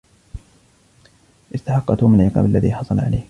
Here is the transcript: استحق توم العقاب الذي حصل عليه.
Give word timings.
استحق 1.55 1.93
توم 1.95 2.15
العقاب 2.15 2.45
الذي 2.45 2.73
حصل 2.73 2.99
عليه. 2.99 3.19